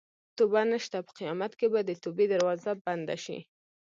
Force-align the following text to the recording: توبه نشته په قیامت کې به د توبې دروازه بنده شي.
توبه 0.37 0.61
نشته 0.71 0.97
په 1.05 1.11
قیامت 1.19 1.51
کې 1.59 1.67
به 1.73 1.79
د 1.85 1.91
توبې 2.03 2.25
دروازه 2.33 2.71
بنده 2.85 3.15
شي. 3.23 3.39